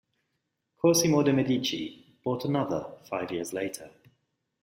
Cosimo 0.79 1.21
de' 1.21 1.31
Medici 1.31 2.15
bought 2.23 2.45
another 2.45 2.91
five 3.03 3.31
years 3.31 3.53
later. 3.53 3.91